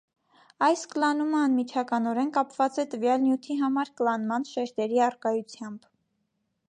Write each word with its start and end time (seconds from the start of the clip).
Այս 0.67 0.85
կլանումը 0.93 1.41
անմիջականորեն 1.47 2.31
կապված 2.37 2.79
է 2.85 2.87
տվյալ 2.95 3.21
նյութի 3.27 3.59
համար 3.61 3.93
կլանման 4.01 4.47
շերտերի 4.55 5.03
առկայությամբ։ 5.11 5.87